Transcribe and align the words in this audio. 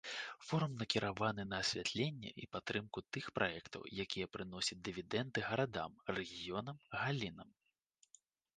Форум 0.45 0.71
накіраваны 0.81 1.43
на 1.49 1.57
асвятленне 1.65 2.31
і 2.45 2.47
падтрымку 2.55 3.03
тых 3.17 3.25
праектаў, 3.37 3.81
якія 4.05 4.31
прыносяць 4.37 4.81
дывідэнды 4.89 5.39
гарадам, 5.51 5.91
рэгіёнам, 6.19 6.77
галінам. 7.01 7.49